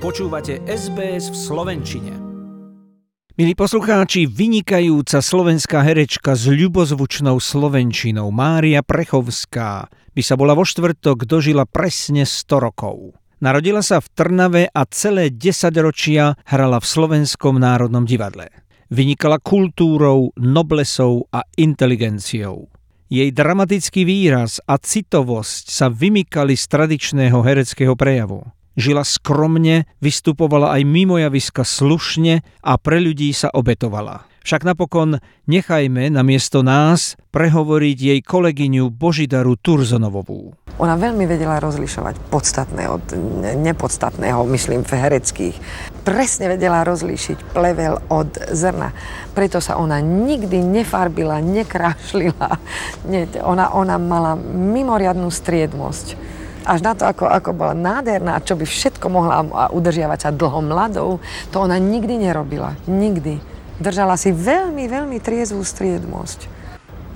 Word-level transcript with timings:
Počúvate 0.00 0.64
SBS 0.64 1.28
v 1.28 1.36
Slovenčine. 1.36 2.12
Milí 3.36 3.52
poslucháči, 3.52 4.24
vynikajúca 4.24 5.20
slovenská 5.20 5.84
herečka 5.84 6.32
s 6.32 6.48
ľubozvučnou 6.48 7.36
slovenčinou 7.36 8.32
Mária 8.32 8.80
Prechovská 8.80 9.92
by 10.16 10.22
sa 10.24 10.40
bola 10.40 10.56
vo 10.56 10.64
štvrtok 10.64 11.28
dožila 11.28 11.68
presne 11.68 12.24
100 12.24 12.48
rokov. 12.64 13.12
Narodila 13.44 13.84
sa 13.84 14.00
v 14.00 14.08
Trnave 14.16 14.64
a 14.72 14.88
celé 14.88 15.28
10 15.36 15.68
ročia 15.84 16.32
hrala 16.48 16.80
v 16.80 16.88
Slovenskom 16.88 17.60
národnom 17.60 18.08
divadle. 18.08 18.48
Vynikala 18.88 19.36
kultúrou, 19.36 20.32
noblesou 20.40 21.28
a 21.28 21.44
inteligenciou. 21.60 22.72
Jej 23.12 23.36
dramatický 23.36 24.08
výraz 24.08 24.64
a 24.64 24.80
citovosť 24.80 25.68
sa 25.68 25.92
vymykali 25.92 26.56
z 26.56 26.64
tradičného 26.72 27.44
hereckého 27.44 27.92
prejavu. 27.92 28.48
Žila 28.78 29.02
skromne, 29.02 29.90
vystupovala 29.98 30.74
aj 30.78 30.82
mimo 30.86 31.18
javiska 31.18 31.66
slušne 31.66 32.42
a 32.62 32.72
pre 32.78 33.02
ľudí 33.02 33.34
sa 33.34 33.50
obetovala. 33.50 34.30
Však 34.40 34.64
napokon 34.64 35.20
nechajme 35.44 36.08
na 36.08 36.24
miesto 36.24 36.64
nás 36.64 37.12
prehovoriť 37.28 37.98
jej 38.00 38.20
kolegyňu 38.24 38.88
Božidaru 38.88 39.52
Turzonovovú. 39.60 40.56
Ona 40.80 40.96
veľmi 40.96 41.28
vedela 41.28 41.60
rozlišovať 41.60 42.32
podstatné 42.32 42.88
od 42.88 43.04
nepodstatného, 43.60 44.40
myslím, 44.48 44.80
v 44.80 44.96
hereckých. 44.96 45.56
Presne 46.08 46.56
vedela 46.56 46.88
rozlíšiť 46.88 47.52
plevel 47.52 48.00
od 48.08 48.32
zrna. 48.48 48.96
Preto 49.36 49.60
sa 49.60 49.76
ona 49.76 50.00
nikdy 50.00 50.64
nefarbila, 50.64 51.44
nekrášlila. 51.44 52.56
Nie, 53.12 53.28
ona, 53.44 53.76
ona 53.76 54.00
mala 54.00 54.40
mimoriadnú 54.40 55.28
striednosť 55.28 56.40
až 56.64 56.80
na 56.84 56.92
to, 56.92 57.08
ako, 57.08 57.24
ako 57.28 57.50
bola 57.56 57.74
nádherná, 57.76 58.40
čo 58.44 58.56
by 58.56 58.64
všetko 58.68 59.06
mohla 59.08 59.44
udržiavať 59.72 60.18
sa 60.18 60.30
dlho 60.34 60.60
mladou, 60.60 61.10
to 61.48 61.56
ona 61.62 61.80
nikdy 61.80 62.20
nerobila. 62.20 62.76
Nikdy. 62.84 63.40
Držala 63.80 64.20
si 64.20 64.32
veľmi, 64.32 64.84
veľmi 64.84 65.18
triezvú 65.24 65.64
striednosť. 65.64 66.46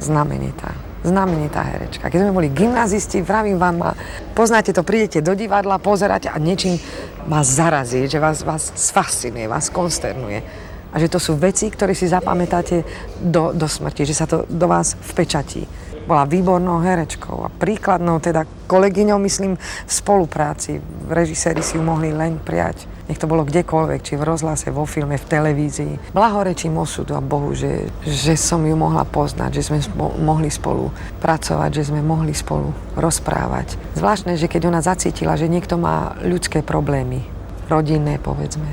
Znamenitá. 0.00 0.72
Znamenitá 1.04 1.60
herečka. 1.60 2.08
Keď 2.08 2.24
sme 2.24 2.32
boli 2.32 2.48
gymnazisti, 2.48 3.20
vravím 3.20 3.60
vám, 3.60 3.92
poznáte 4.32 4.72
to, 4.72 4.80
prídete 4.80 5.20
do 5.20 5.36
divadla, 5.36 5.76
pozeráte 5.76 6.32
a 6.32 6.40
niečím 6.40 6.80
vás 7.28 7.52
zarazí, 7.52 8.08
že 8.08 8.16
vás, 8.16 8.40
vás 8.40 8.72
sfascinuje, 8.72 9.44
vás 9.44 9.68
konsternuje. 9.68 10.40
A 10.94 10.96
že 10.96 11.12
to 11.12 11.20
sú 11.20 11.36
veci, 11.36 11.68
ktoré 11.68 11.92
si 11.92 12.08
zapamätáte 12.08 12.86
do, 13.20 13.52
do 13.52 13.68
smrti, 13.68 14.08
že 14.08 14.16
sa 14.16 14.24
to 14.24 14.48
do 14.48 14.64
vás 14.64 14.96
vpečatí 15.12 15.83
bola 16.04 16.28
výbornou 16.28 16.84
herečkou 16.84 17.44
a 17.44 17.52
príkladnou 17.52 18.20
teda 18.20 18.44
kolegyňou, 18.68 19.18
myslím, 19.24 19.56
v 19.60 19.92
spolupráci. 19.92 20.80
Režiséri 21.08 21.64
si 21.64 21.76
ju 21.76 21.82
mohli 21.84 22.12
len 22.12 22.40
prijať. 22.40 22.88
Nech 23.04 23.20
to 23.20 23.28
bolo 23.28 23.44
kdekoľvek, 23.44 24.00
či 24.00 24.16
v 24.16 24.24
rozhlase, 24.24 24.72
vo 24.72 24.88
filme, 24.88 25.20
v 25.20 25.28
televízii. 25.28 26.16
Blahorečím 26.16 26.80
osudu 26.80 27.12
a 27.12 27.20
Bohu, 27.20 27.52
že, 27.52 27.92
že 28.08 28.32
som 28.32 28.64
ju 28.64 28.72
mohla 28.72 29.04
poznať, 29.04 29.60
že 29.60 29.62
sme 29.68 29.78
mohli 30.24 30.48
spolu 30.48 30.88
pracovať, 31.20 31.70
že 31.84 31.92
sme 31.92 32.00
mohli 32.00 32.32
spolu 32.32 32.72
rozprávať. 32.96 33.76
Zvláštne, 34.00 34.40
že 34.40 34.48
keď 34.48 34.72
ona 34.72 34.80
zacítila, 34.80 35.36
že 35.36 35.52
niekto 35.52 35.76
má 35.76 36.16
ľudské 36.24 36.64
problémy, 36.64 37.28
rodinné 37.68 38.16
povedzme. 38.16 38.72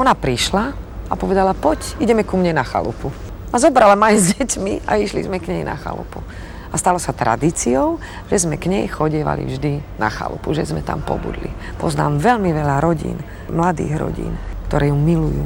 Ona 0.00 0.16
prišla 0.16 0.72
a 1.08 1.12
povedala, 1.12 1.52
poď, 1.52 2.00
ideme 2.00 2.24
ku 2.24 2.40
mne 2.40 2.56
na 2.56 2.64
chalupu. 2.64 3.12
A 3.52 3.56
zobrala 3.60 3.96
ma 3.96 4.12
aj 4.12 4.16
s 4.16 4.26
deťmi 4.36 4.84
a 4.84 5.00
išli 5.00 5.24
sme 5.24 5.40
k 5.40 5.48
nej 5.52 5.62
na 5.64 5.76
chalupu. 5.76 6.20
A 6.68 6.76
stalo 6.76 7.00
sa 7.00 7.16
tradíciou, 7.16 7.96
že 8.28 8.44
sme 8.44 8.60
k 8.60 8.68
nej 8.68 8.84
chodievali 8.88 9.48
vždy 9.48 9.80
na 9.96 10.12
chalupu, 10.12 10.52
že 10.52 10.68
sme 10.68 10.84
tam 10.84 11.00
pobudli. 11.00 11.48
Poznám 11.80 12.20
veľmi 12.20 12.52
veľa 12.52 12.76
rodín, 12.84 13.16
mladých 13.48 13.96
rodín, 13.96 14.36
ktoré 14.68 14.92
ju 14.92 14.96
milujú, 14.96 15.44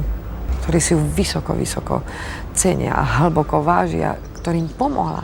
ktorí 0.67 0.79
si 0.83 0.91
ju 0.95 0.99
vysoko, 1.15 1.55
vysoko 1.55 2.03
cenia 2.51 2.95
a 2.95 3.03
hlboko 3.23 3.63
vážia, 3.63 4.19
ktorým 4.43 4.67
pomohla 4.75 5.23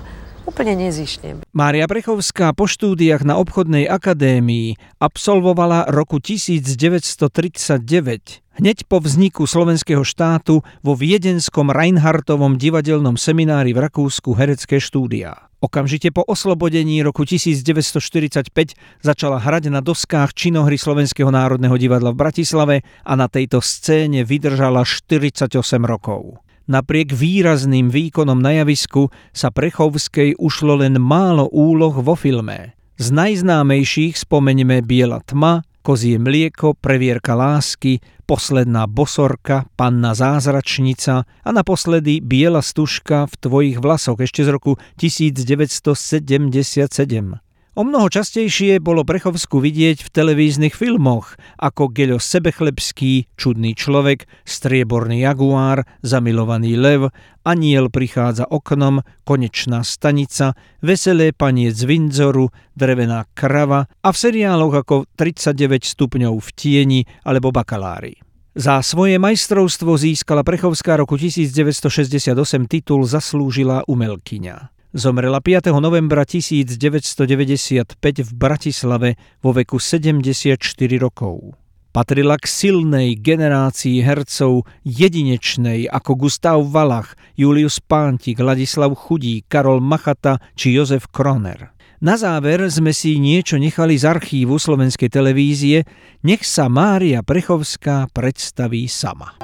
úplne 0.49 0.89
nezišne. 0.89 1.45
Mária 1.53 1.85
Brechovská 1.85 2.57
po 2.57 2.65
štúdiách 2.65 3.21
na 3.21 3.37
obchodnej 3.37 3.85
akadémii 3.85 4.97
absolvovala 4.97 5.85
roku 5.93 6.17
1939 6.17 8.41
Hneď 8.59 8.91
po 8.91 8.99
vzniku 8.99 9.47
slovenského 9.47 10.03
štátu 10.03 10.67
vo 10.83 10.91
viedenskom 10.91 11.71
Reinhardtovom 11.71 12.59
divadelnom 12.59 13.15
seminári 13.15 13.71
v 13.71 13.87
Rakúsku 13.87 14.35
herecké 14.35 14.83
štúdia. 14.83 15.48
Okamžite 15.59 16.15
po 16.15 16.23
oslobodení 16.23 17.03
roku 17.03 17.27
1945 17.27 18.79
začala 19.03 19.43
hrať 19.43 19.67
na 19.67 19.83
doskách 19.83 20.31
činohry 20.31 20.79
Slovenského 20.79 21.27
národného 21.27 21.75
divadla 21.75 22.15
v 22.15 22.19
Bratislave 22.23 22.75
a 23.03 23.13
na 23.19 23.27
tejto 23.27 23.59
scéne 23.59 24.23
vydržala 24.23 24.87
48 24.87 25.51
rokov. 25.83 26.39
Napriek 26.71 27.11
výrazným 27.11 27.91
výkonom 27.91 28.39
na 28.39 28.63
javisku 28.63 29.11
sa 29.35 29.51
Prechovskej 29.51 30.39
ušlo 30.39 30.79
len 30.79 30.95
málo 30.95 31.51
úloh 31.51 31.91
vo 31.91 32.15
filme. 32.15 32.71
Z 32.95 33.11
najznámejších 33.11 34.15
spomeňme 34.15 34.79
Biela 34.79 35.19
tma, 35.27 35.67
Kozie 35.89 36.21
mlieko, 36.21 36.77
Previerka 36.77 37.33
lásky, 37.33 37.97
Posledná 38.29 38.85
bosorka, 38.85 39.65
Panna 39.73 40.13
zázračnica 40.13 41.25
a 41.25 41.49
naposledy 41.49 42.21
Biela 42.21 42.61
stužka 42.61 43.25
v 43.25 43.33
tvojich 43.41 43.81
vlasoch 43.81 44.21
ešte 44.21 44.45
z 44.45 44.53
roku 44.53 44.77
1977. 45.01 47.48
O 47.79 47.87
mnoho 47.87 48.11
častejšie 48.11 48.83
bolo 48.83 49.07
Brechovsku 49.07 49.63
vidieť 49.63 50.03
v 50.03 50.11
televíznych 50.11 50.75
filmoch 50.75 51.39
ako 51.55 51.87
Geľo 51.95 52.19
Sebechlebský, 52.19 53.31
Čudný 53.39 53.71
človek, 53.71 54.27
Strieborný 54.43 55.23
jaguár, 55.23 55.87
Zamilovaný 56.03 56.75
lev, 56.75 57.07
Aniel 57.47 57.87
prichádza 57.87 58.51
oknom, 58.51 58.99
Konečná 59.23 59.87
stanica, 59.87 60.59
Veselé 60.83 61.31
panie 61.31 61.71
z 61.71 61.87
Windzoru, 61.87 62.51
Drevená 62.75 63.23
krava 63.31 63.87
a 63.87 64.09
v 64.11 64.17
seriáloch 64.27 64.83
ako 64.83 65.07
39 65.15 65.79
stupňov 65.87 66.35
v 66.35 66.49
tieni 66.59 67.01
alebo 67.23 67.55
Bakalári. 67.55 68.19
Za 68.59 68.83
svoje 68.83 69.15
majstrovstvo 69.23 69.95
získala 69.95 70.43
Prechovská 70.43 70.99
roku 70.99 71.15
1968 71.15 72.35
titul 72.67 73.07
Zaslúžila 73.07 73.87
umelkyňa. 73.87 74.78
Zomrela 74.89 75.37
5. 75.37 75.69
novembra 75.77 76.25
1995 76.25 77.93
v 78.25 78.31
Bratislave 78.33 79.21
vo 79.37 79.53
veku 79.53 79.77
74 79.77 80.57
rokov. 80.97 81.53
Patrila 81.93 82.33
k 82.41 82.49
silnej 82.49 83.13
generácii 83.21 84.01
hercov 84.01 84.65
jedinečnej 84.81 85.85
ako 85.85 86.25
Gustav 86.25 86.57
Valach, 86.65 87.13
Julius 87.37 87.77
Pántik, 87.77 88.41
Ladislav 88.41 88.97
Chudí, 88.97 89.45
Karol 89.45 89.77
Machata 89.77 90.41
či 90.57 90.73
Jozef 90.73 91.05
Kroner. 91.13 91.69
Na 92.01 92.17
záver 92.17 92.65
sme 92.73 92.89
si 92.89 93.21
niečo 93.21 93.61
nechali 93.61 93.93
z 93.93 94.09
archívu 94.09 94.57
slovenskej 94.57 95.13
televízie, 95.13 95.85
nech 96.25 96.41
sa 96.41 96.65
Mária 96.65 97.21
Prechovská 97.21 98.09
predstaví 98.09 98.89
sama. 98.89 99.37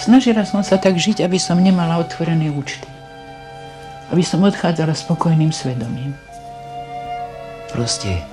Snažila 0.00 0.48
som 0.48 0.64
sa 0.64 0.80
tak 0.80 0.96
žiť, 0.96 1.20
aby 1.20 1.36
som 1.36 1.60
nemala 1.60 2.00
otvorené 2.00 2.48
účty 2.48 2.96
aby 4.08 4.22
som 4.24 4.40
odchádzala 4.44 4.96
spokojným 4.96 5.52
svedomím. 5.52 6.16
Proste 7.68 8.24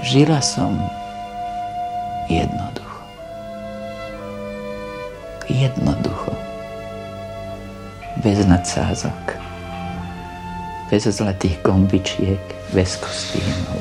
žila 0.00 0.40
som 0.40 0.76
jednoducho. 2.32 3.02
Jednoducho. 5.48 6.32
Bez 8.24 8.44
nadsázok. 8.48 9.36
Bez 10.88 11.04
zlatých 11.04 11.60
gombičiek, 11.60 12.40
bez 12.72 12.96
kostýmov. 12.96 13.80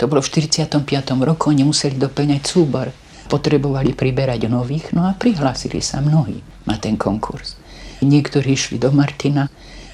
To 0.00 0.10
bolo 0.10 0.18
v 0.18 0.34
45. 0.34 0.82
roku, 1.22 1.52
oni 1.52 1.62
museli 1.62 1.94
doplňať 1.94 2.42
súbor. 2.42 2.90
Potrebovali 3.30 3.94
priberať 3.94 4.50
nových, 4.50 4.90
no 4.96 5.06
a 5.06 5.14
prihlásili 5.14 5.78
sa 5.78 6.02
mnohí 6.02 6.42
na 6.66 6.74
ten 6.80 6.98
konkurs. 6.98 7.54
Niektorí 8.02 8.50
išli 8.50 8.82
do 8.82 8.90
Martina, 8.90 9.46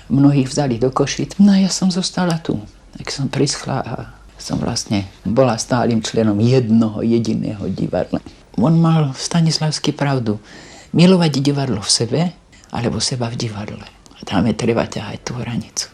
mnohých 0.09 0.49
vzali 0.49 0.81
do 0.81 0.89
Košic. 0.91 1.37
No 1.39 1.55
a 1.55 1.63
ja 1.63 1.71
som 1.71 1.93
zostala 1.93 2.41
tu. 2.41 2.59
Tak 2.97 3.13
som 3.13 3.29
prischla 3.29 3.79
a 3.85 3.95
som 4.41 4.59
vlastne 4.59 5.07
bola 5.23 5.61
stálym 5.61 6.01
členom 6.01 6.39
jednoho 6.41 7.05
jediného 7.05 7.69
divadla. 7.69 8.23
On 8.59 8.75
mal 8.75 9.15
Stanislavský 9.15 9.95
pravdu. 9.95 10.41
Milovať 10.97 11.45
divadlo 11.45 11.85
v 11.85 11.91
sebe, 11.91 12.21
alebo 12.73 12.99
seba 12.99 13.29
v 13.29 13.37
divadle. 13.37 13.87
A 14.19 14.21
tam 14.25 14.49
je 14.49 14.57
treba 14.57 14.89
ťahať 14.89 15.19
tú 15.23 15.37
hranicu. 15.37 15.93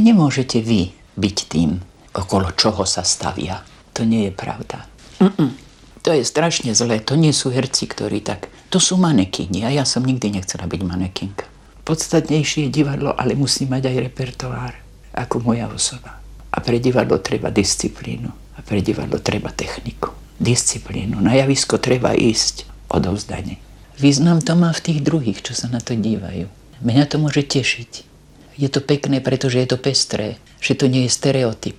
Nemôžete 0.00 0.64
vy 0.64 0.90
byť 1.20 1.36
tým, 1.46 1.76
okolo 2.16 2.50
čoho 2.56 2.82
sa 2.88 3.04
stavia. 3.04 3.60
To 3.94 4.02
nie 4.02 4.30
je 4.30 4.32
pravda. 4.32 4.88
Mm-mm. 5.20 5.52
To 6.00 6.16
je 6.16 6.24
strašne 6.24 6.72
zlé. 6.72 7.04
To 7.04 7.14
nie 7.20 7.36
sú 7.36 7.52
herci, 7.52 7.84
ktorí 7.84 8.24
tak... 8.24 8.48
To 8.70 8.78
sú 8.78 8.96
manekyni 8.96 9.66
a 9.66 9.74
ja 9.74 9.84
som 9.84 10.06
nikdy 10.06 10.40
nechcela 10.40 10.64
byť 10.64 10.80
manekinka 10.86 11.49
podstatnejšie 11.90 12.70
divadlo, 12.70 13.10
ale 13.18 13.34
musí 13.34 13.66
mať 13.66 13.90
aj 13.90 13.96
repertoár, 14.06 14.78
ako 15.10 15.42
moja 15.42 15.66
osoba. 15.66 16.22
A 16.54 16.62
pre 16.62 16.78
divadlo 16.78 17.18
treba 17.18 17.50
disciplínu 17.50 18.30
a 18.30 18.62
pre 18.62 18.78
divadlo 18.78 19.18
treba 19.18 19.50
techniku. 19.50 20.14
disciplínu. 20.40 21.20
Na 21.20 21.36
javisko 21.36 21.76
treba 21.82 22.16
ísť 22.16 22.64
odovzdanie. 22.88 23.60
Význam 24.00 24.40
to 24.40 24.56
má 24.56 24.72
v 24.72 24.80
tých 24.80 25.00
druhých, 25.04 25.44
čo 25.44 25.52
sa 25.52 25.68
na 25.68 25.84
to 25.84 25.92
dívajú. 25.92 26.48
Mňa 26.80 27.04
to 27.12 27.20
môže 27.20 27.44
tešiť. 27.44 28.08
Je 28.56 28.68
to 28.72 28.80
pekné, 28.80 29.20
pretože 29.20 29.60
je 29.60 29.68
to 29.68 29.76
pestré, 29.76 30.40
že 30.56 30.72
to 30.78 30.88
nie 30.88 31.04
je 31.04 31.12
stereotyp. 31.12 31.76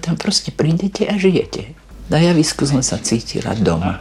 Tam 0.00 0.16
proste 0.16 0.48
prídete 0.54 1.04
a 1.04 1.20
žijete. 1.20 1.76
Na 2.08 2.16
javisku 2.16 2.64
som 2.64 2.80
sa 2.80 2.96
cítila 2.96 3.52
doma. 3.52 4.00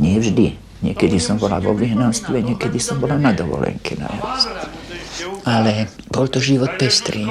Nie 0.00 0.16
vždy. 0.16 0.56
Niekedy 0.80 1.20
som 1.20 1.36
bola 1.36 1.60
vo 1.60 1.76
vyhnanstve, 1.76 2.40
niekedy 2.40 2.80
som 2.80 2.96
bola 2.96 3.20
na 3.20 3.36
dovolenke 3.36 4.00
na 4.00 4.08
javisku. 4.08 5.44
Ale 5.44 5.92
bol 6.08 6.24
to 6.28 6.40
život 6.40 6.80
pestrý. 6.80 7.28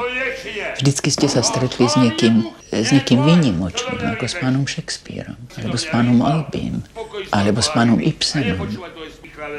Vždycky 0.77 1.09
ste 1.09 1.27
sa 1.27 1.41
stretli 1.41 1.89
s 1.89 1.97
niekým, 1.97 2.45
s 2.69 2.93
niekým 2.93 3.25
výnimočným, 3.25 4.15
ako 4.15 4.25
s 4.29 4.35
pánom 4.37 4.63
Shakespeareom, 4.69 5.35
alebo 5.57 5.75
s 5.75 5.85
pánom 5.89 6.21
Albím, 6.21 6.85
alebo 7.33 7.59
s 7.59 7.69
pánom 7.73 7.97
Ibsenom. 7.97 8.69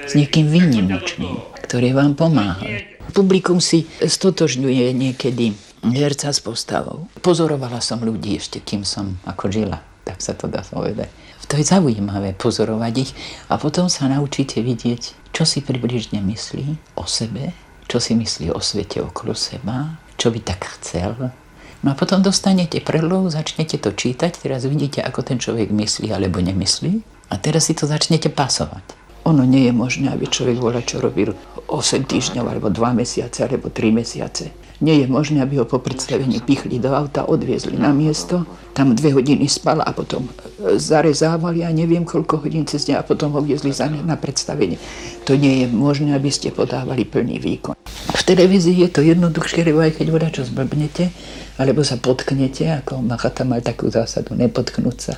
S 0.07 0.15
niekým 0.15 0.47
výnimočným, 0.49 1.37
ktorý 1.67 1.93
vám 1.93 2.15
pomáha. 2.15 2.87
Publikum 3.11 3.59
si 3.59 3.91
stotožňuje 3.99 4.95
niekedy 4.95 5.51
herca 5.83 6.31
s 6.31 6.39
postavou. 6.39 7.11
Pozorovala 7.25 7.83
som 7.83 7.99
ľudí 8.01 8.39
ešte, 8.39 8.63
kým 8.63 8.87
som 8.87 9.19
ako 9.27 9.51
žila, 9.51 9.83
tak 10.07 10.23
sa 10.23 10.37
to 10.37 10.47
dá 10.47 10.63
povedať. 10.63 11.11
To 11.51 11.59
je 11.59 11.67
zaujímavé 11.67 12.39
pozorovať 12.39 12.95
ich 13.03 13.11
a 13.51 13.59
potom 13.59 13.91
sa 13.91 14.07
naučíte 14.07 14.63
vidieť, 14.63 15.35
čo 15.35 15.43
si 15.43 15.59
približne 15.59 16.23
myslí 16.23 16.95
o 16.95 17.03
sebe, 17.11 17.51
čo 17.91 17.99
si 17.99 18.15
myslí 18.15 18.55
o 18.55 18.63
svete 18.63 19.03
okolo 19.03 19.35
seba, 19.35 19.99
čo 20.15 20.31
by 20.31 20.39
tak 20.47 20.63
chcel. 20.79 21.35
No 21.83 21.89
a 21.91 21.99
potom 21.99 22.23
dostanete 22.23 22.79
predlohu, 22.79 23.27
začnete 23.35 23.83
to 23.83 23.91
čítať, 23.91 24.39
teraz 24.39 24.63
vidíte, 24.63 25.03
ako 25.03 25.27
ten 25.27 25.43
človek 25.43 25.75
myslí 25.75 26.15
alebo 26.15 26.39
nemyslí 26.39 27.03
a 27.31 27.35
teraz 27.35 27.67
si 27.67 27.75
to 27.75 27.91
začnete 27.91 28.31
pasovať. 28.31 29.00
Ono 29.31 29.47
nie 29.47 29.71
je 29.71 29.73
možné, 29.73 30.11
aby 30.11 30.27
človek 30.27 30.59
volá, 30.59 30.83
čo 30.83 30.99
robil 30.99 31.31
8 31.71 32.03
týždňov, 32.03 32.45
alebo 32.51 32.67
2 32.67 32.99
mesiace, 32.99 33.47
alebo 33.47 33.71
3 33.71 33.95
mesiace. 33.95 34.51
Nie 34.83 34.99
je 34.99 35.07
možné, 35.07 35.39
aby 35.39 35.63
ho 35.63 35.69
po 35.69 35.79
predstavení 35.79 36.43
pichli 36.43 36.83
do 36.83 36.91
auta, 36.91 37.23
odviezli 37.23 37.79
na 37.79 37.95
miesto, 37.95 38.43
tam 38.75 38.97
dve 38.97 39.15
hodiny 39.15 39.47
spal 39.47 39.85
a 39.85 39.93
potom 39.95 40.27
e, 40.27 40.81
zarezávali 40.81 41.63
a 41.63 41.71
neviem 41.71 42.03
koľko 42.03 42.43
hodín 42.43 42.67
cez 42.67 42.91
deň 42.91 42.97
a 42.99 43.07
potom 43.07 43.31
ho 43.37 43.45
viezli 43.45 43.71
na 44.03 44.17
predstavenie. 44.19 44.81
To 45.29 45.39
nie 45.39 45.63
je 45.63 45.67
možné, 45.71 46.17
aby 46.17 46.33
ste 46.33 46.51
podávali 46.51 47.07
plný 47.07 47.39
výkon. 47.39 47.77
V 48.11 48.23
televízii 48.27 48.83
je 48.83 48.91
to 48.91 49.05
jednoduchšie, 49.05 49.63
lebo 49.63 49.85
aj 49.85 50.01
keď 50.01 50.07
voda 50.11 50.27
čo 50.33 50.43
zblbnete, 50.43 51.13
alebo 51.61 51.85
sa 51.87 52.01
potknete, 52.01 52.83
ako 52.83 53.05
Machata 53.05 53.47
mal 53.47 53.63
takú 53.63 53.93
zásadu, 53.93 54.35
nepotknúť 54.35 54.99
sa 54.99 55.15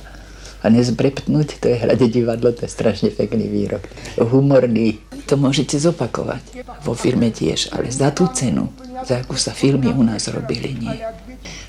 a 0.63 0.65
nezbrepnúť, 0.71 1.59
to 1.59 1.67
je 1.67 1.77
hrade 1.83 2.07
divadlo, 2.07 2.55
to 2.55 2.63
je 2.63 2.71
strašne 2.71 3.11
pekný 3.11 3.51
výrok. 3.51 3.83
Humorný, 4.15 5.03
to 5.27 5.35
môžete 5.35 5.75
zopakovať. 5.75 6.63
Vo 6.87 6.95
firme 6.95 7.29
tiež, 7.35 7.75
ale 7.75 7.91
za 7.91 8.15
tú 8.15 8.31
cenu 8.31 8.71
za 9.03 9.19
akú 9.19 9.35
sa 9.35 9.51
filmy 9.51 9.91
u 9.91 9.99
nás 9.99 10.31
robili, 10.31 10.79
nie. 10.79 10.95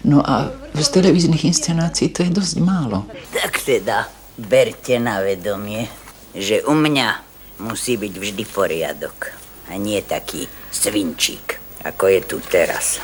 No 0.06 0.22
a 0.22 0.54
z 0.76 0.88
televíznych 0.94 1.50
inscenácií 1.50 2.14
to 2.14 2.22
je 2.22 2.30
dosť 2.30 2.62
málo. 2.62 3.10
Tak 3.34 3.58
teda, 3.58 4.06
berte 4.38 5.02
na 5.02 5.18
vedomie, 5.18 5.90
že 6.30 6.62
u 6.62 6.78
mňa 6.78 7.08
musí 7.66 7.98
byť 7.98 8.14
vždy 8.14 8.44
poriadok. 8.46 9.34
A 9.66 9.80
nie 9.80 9.98
taký 10.04 10.46
svinčík, 10.70 11.58
ako 11.82 12.04
je 12.06 12.20
tu 12.22 12.36
teraz. 12.44 13.02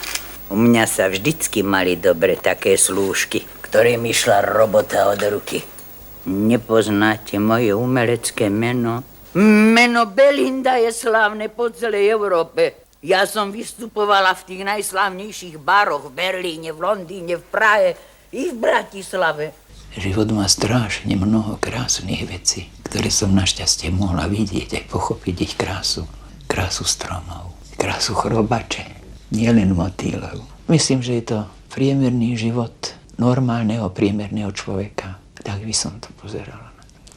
U 0.53 0.55
mňa 0.55 0.85
sa 0.87 1.11
vždycky 1.11 1.67
mali 1.67 1.99
dobre 1.99 2.39
také 2.39 2.79
slúžky, 2.79 3.43
ktorým 3.67 4.07
išla 4.07 4.47
robota 4.47 5.11
od 5.11 5.19
ruky. 5.27 5.80
Nepoznáte 6.29 7.41
moje 7.41 7.73
umelecké 7.73 8.53
meno? 8.53 9.01
Meno 9.39 10.11
Belinda 10.11 10.77
je 10.77 10.91
slávne 10.91 11.49
po 11.49 11.71
celej 11.71 12.11
Európe. 12.11 12.85
Ja 13.01 13.25
som 13.25 13.49
vystupovala 13.49 14.37
v 14.37 14.45
tých 14.45 14.63
najslávnejších 14.67 15.57
baroch 15.57 16.11
v 16.11 16.19
Berlíne, 16.19 16.77
v 16.77 16.83
Londýne, 16.83 17.41
v 17.41 17.45
Prahe 17.49 17.91
i 18.35 18.53
v 18.53 18.57
Bratislave. 18.59 19.57
Život 19.95 20.29
má 20.35 20.45
strašne 20.51 21.17
mnoho 21.17 21.57
krásnych 21.63 22.27
vecí, 22.27 22.69
ktoré 22.85 23.09
som 23.09 23.33
našťastie 23.33 23.89
mohla 23.95 24.29
vidieť 24.29 24.83
aj 24.83 24.85
pochopiť 24.91 25.37
ich 25.41 25.55
krásu. 25.57 26.05
Krásu 26.51 26.83
stromov, 26.83 27.55
krásu 27.79 28.19
chrobače, 28.19 28.83
nielen 29.31 29.79
motýlov. 29.79 30.43
Myslím, 30.67 31.01
že 31.01 31.23
je 31.23 31.25
to 31.31 31.39
priemerný 31.71 32.35
život 32.35 32.99
normálneho 33.17 33.87
priemerného 33.95 34.51
človeka. 34.51 35.20
Tak 35.41 35.61
by 35.65 35.75
som 35.75 35.97
to 36.01 36.13
pozerala. 36.21 36.71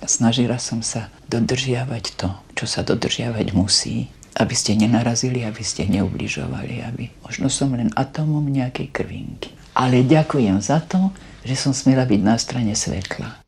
Snažila 0.04 0.60
som 0.60 0.84
sa 0.84 1.08
dodržiavať 1.32 2.20
to, 2.20 2.28
čo 2.60 2.66
sa 2.68 2.84
dodržiavať 2.84 3.56
musí, 3.56 4.12
aby 4.36 4.52
ste 4.52 4.76
nenarazili, 4.76 5.48
aby 5.48 5.64
ste 5.64 5.88
neubližovali, 5.88 6.84
aby 6.84 7.08
možno 7.24 7.48
som 7.48 7.72
len 7.72 7.88
atomom 7.96 8.44
nejakej 8.44 8.92
krvinky. 8.92 9.54
Ale 9.74 10.04
ďakujem 10.04 10.60
za 10.60 10.84
to, 10.84 11.14
že 11.48 11.56
som 11.56 11.72
smela 11.72 12.04
byť 12.04 12.22
na 12.22 12.36
strane 12.36 12.74
svetla. 12.76 13.44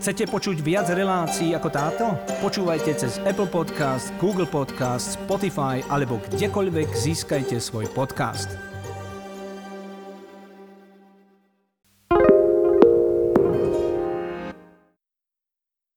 Chcete 0.00 0.32
počuť 0.32 0.64
viac 0.64 0.88
relácií 0.88 1.52
ako 1.52 1.68
táto? 1.68 2.04
Počúvajte 2.40 2.96
cez 2.96 3.20
Apple 3.20 3.52
Podcast, 3.52 4.08
Google 4.16 4.48
Podcast, 4.48 5.20
Spotify 5.20 5.84
alebo 5.92 6.16
kdekoľvek 6.24 6.88
získajte 6.88 7.60
svoj 7.60 7.84
podcast. 7.92 8.69